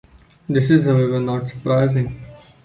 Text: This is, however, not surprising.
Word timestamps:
This 0.49 0.71
is, 0.71 0.85
however, 0.85 1.19
not 1.19 1.47
surprising. 1.47 2.23